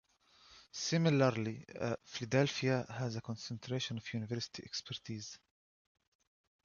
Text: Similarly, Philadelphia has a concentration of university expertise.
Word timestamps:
Similarly, 0.71 1.63
Philadelphia 2.05 2.87
has 2.89 3.15
a 3.15 3.21
concentration 3.21 3.97
of 3.97 4.13
university 4.15 4.63
expertise. 4.65 5.37